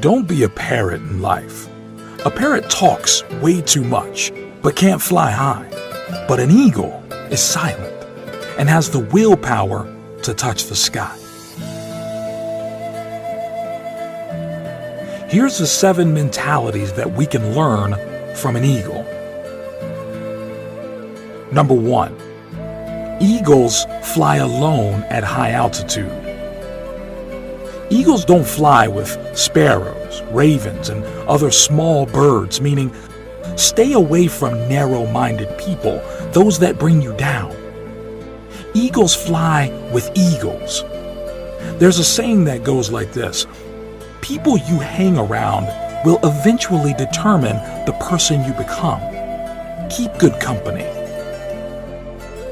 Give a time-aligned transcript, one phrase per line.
[0.00, 1.68] Don't be a parrot in life.
[2.24, 5.68] A parrot talks way too much, but can't fly high.
[6.26, 7.92] But an eagle is silent
[8.58, 9.84] and has the willpower
[10.22, 11.14] to touch the sky.
[15.28, 17.94] Here's the seven mentalities that we can learn
[18.36, 19.04] from an eagle.
[21.52, 22.16] Number one,
[23.20, 26.29] eagles fly alone at high altitude.
[27.90, 32.94] Eagles don't fly with sparrows, ravens, and other small birds, meaning
[33.56, 36.00] stay away from narrow minded people,
[36.32, 37.54] those that bring you down.
[38.74, 40.84] Eagles fly with eagles.
[41.80, 43.46] There's a saying that goes like this
[44.20, 45.66] people you hang around
[46.04, 49.00] will eventually determine the person you become.
[49.90, 50.84] Keep good company.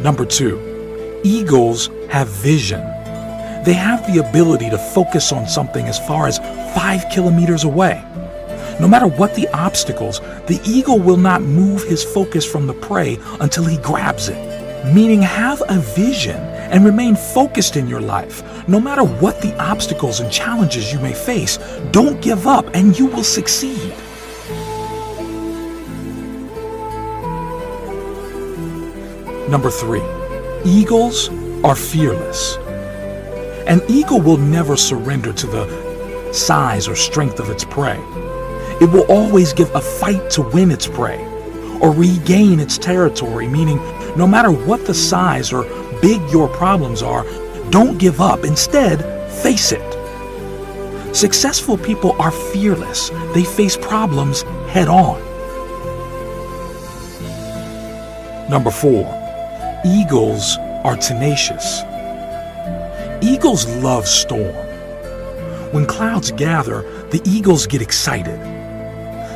[0.00, 2.82] Number two, eagles have vision.
[3.64, 6.38] They have the ability to focus on something as far as
[6.74, 8.04] five kilometers away.
[8.78, 13.18] No matter what the obstacles, the eagle will not move his focus from the prey
[13.40, 14.94] until he grabs it.
[14.94, 18.42] Meaning, have a vision and remain focused in your life.
[18.68, 21.56] No matter what the obstacles and challenges you may face,
[21.90, 23.94] don't give up and you will succeed.
[29.48, 30.02] Number three,
[30.66, 31.30] eagles
[31.64, 32.58] are fearless.
[33.66, 37.98] An eagle will never surrender to the size or strength of its prey.
[38.80, 41.24] It will always give a fight to win its prey
[41.80, 43.78] or regain its territory, meaning
[44.16, 45.64] no matter what the size or
[46.02, 47.24] big your problems are,
[47.70, 48.44] don't give up.
[48.44, 49.00] Instead,
[49.42, 49.94] face it.
[51.16, 53.10] Successful people are fearless.
[53.32, 55.22] They face problems head on.
[58.50, 59.06] Number four,
[59.86, 61.82] eagles are tenacious.
[63.24, 64.54] Eagles love storm.
[65.72, 68.38] When clouds gather, the eagles get excited.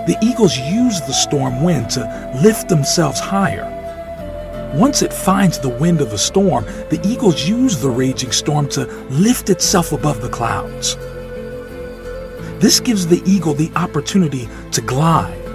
[0.06, 3.64] The eagles use the storm wind to lift themselves higher.
[4.74, 8.84] Once it finds the wind of the storm, the eagles use the raging storm to
[9.08, 10.96] lift itself above the clouds.
[12.60, 15.47] This gives the eagle the opportunity to glide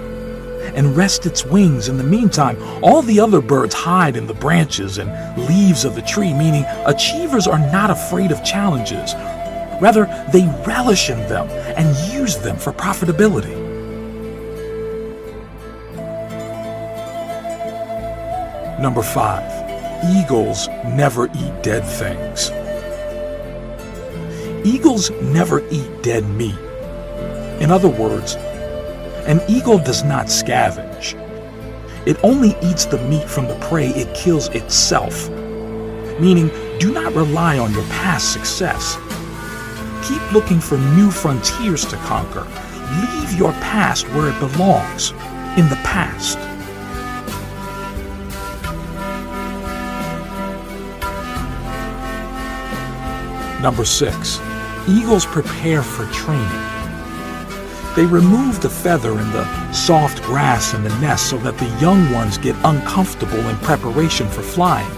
[0.74, 1.88] and rest its wings.
[1.88, 5.10] In the meantime, all the other birds hide in the branches and
[5.48, 9.14] leaves of the tree, meaning achievers are not afraid of challenges.
[9.80, 13.62] Rather, they relish in them and use them for profitability.
[18.80, 19.50] Number five,
[20.16, 22.50] eagles never eat dead things.
[24.66, 26.58] Eagles never eat dead meat.
[27.60, 28.36] In other words,
[29.26, 31.14] an eagle does not scavenge.
[32.06, 35.30] It only eats the meat from the prey it kills itself.
[36.20, 38.96] Meaning, do not rely on your past success.
[40.06, 42.46] Keep looking for new frontiers to conquer.
[43.00, 45.12] Leave your past where it belongs,
[45.56, 46.38] in the past.
[53.62, 54.40] Number six,
[54.86, 56.73] eagles prepare for training.
[57.96, 62.12] They remove the feather and the soft grass in the nest so that the young
[62.12, 64.90] ones get uncomfortable in preparation for flying.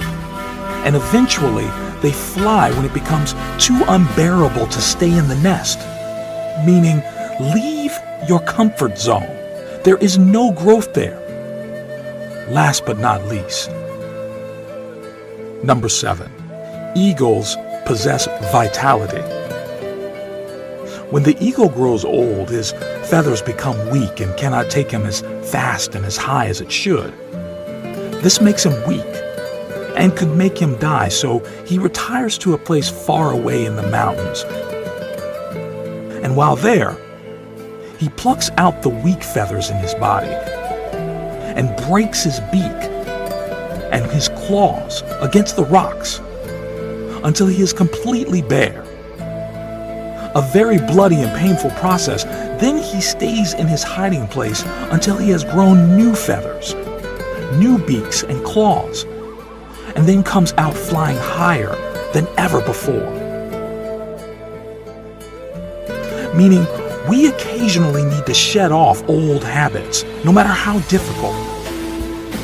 [0.86, 1.68] And eventually,
[2.00, 5.78] they fly when it becomes too unbearable to stay in the nest.
[6.64, 7.02] Meaning,
[7.38, 7.92] leave
[8.28, 9.28] your comfort zone.
[9.84, 11.20] There is no growth there.
[12.48, 13.70] Last but not least,
[15.62, 16.30] number seven,
[16.96, 19.35] eagles possess vitality.
[21.10, 22.72] When the eagle grows old, his
[23.08, 25.20] feathers become weak and cannot take him as
[25.52, 27.12] fast and as high as it should.
[28.24, 29.06] This makes him weak
[29.96, 33.88] and could make him die, so he retires to a place far away in the
[33.88, 34.42] mountains.
[36.24, 36.96] And while there,
[37.98, 42.90] he plucks out the weak feathers in his body and breaks his beak
[43.92, 46.18] and his claws against the rocks
[47.22, 48.85] until he is completely bare.
[50.36, 52.24] A very bloody and painful process.
[52.60, 56.74] Then he stays in his hiding place until he has grown new feathers,
[57.58, 59.04] new beaks and claws,
[59.96, 61.74] and then comes out flying higher
[62.12, 63.14] than ever before.
[66.34, 66.66] Meaning,
[67.08, 71.34] we occasionally need to shed off old habits, no matter how difficult.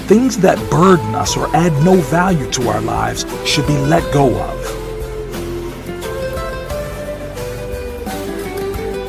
[0.09, 4.35] Things that burden us or add no value to our lives should be let go
[4.35, 4.82] of.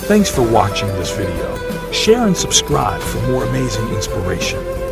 [0.06, 1.92] Thanks for watching this video.
[1.94, 4.83] Share and subscribe for more amazing inspiration.